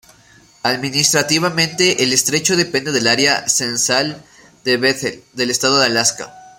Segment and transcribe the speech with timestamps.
[0.63, 4.23] Administrativamente, el estrecho depende del Área censal
[4.63, 6.33] de Bethel del estado de Alaska.